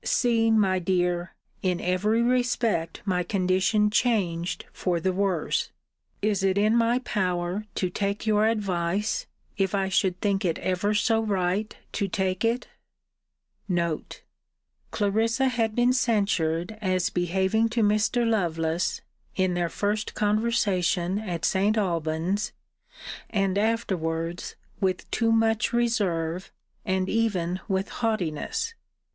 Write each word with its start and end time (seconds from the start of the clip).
See, 0.03 0.49
my 0.49 0.79
dear! 0.79 1.35
in 1.61 1.79
every 1.79 2.23
respect 2.23 3.03
my 3.05 3.21
condition 3.21 3.91
changed 3.91 4.65
for 4.73 4.99
the 4.99 5.13
worse! 5.13 5.69
Is 6.23 6.41
it 6.41 6.57
in 6.57 6.75
my 6.75 6.97
power 6.97 7.65
to 7.75 7.91
take 7.91 8.25
your 8.25 8.47
advice, 8.47 9.27
if 9.59 9.75
I 9.75 9.89
should 9.89 10.19
think 10.19 10.43
it 10.43 10.57
ever 10.57 10.95
so 10.95 11.21
right 11.21 11.77
to 11.91 12.07
take 12.07 12.43
it?* 12.43 12.67
* 13.75 14.91
Clarissa 14.91 15.49
had 15.49 15.75
been 15.75 15.93
censured 15.93 16.79
as 16.81 17.11
behaving 17.11 17.69
to 17.69 17.83
Mr. 17.83 18.27
Lovelace, 18.27 19.01
in 19.35 19.53
their 19.53 19.69
first 19.69 20.15
conversation 20.15 21.19
at 21.19 21.45
St. 21.45 21.77
Alban's, 21.77 22.53
and 23.29 23.55
afterwards, 23.55 24.55
with 24.79 25.07
too 25.11 25.31
much 25.31 25.71
reserve, 25.71 26.51
and 26.85 27.07
even 27.07 27.59
with 27.67 27.89
haughtiness. 27.89 28.73